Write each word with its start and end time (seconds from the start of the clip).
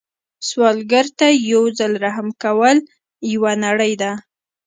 سوالګر 0.47 1.05
ته 1.19 1.27
یو 1.51 1.63
ځل 1.79 1.91
رحم 2.05 2.27
کول 2.43 2.77
یوه 3.33 3.51
نړۍ 3.65 3.93
ده 4.01 4.11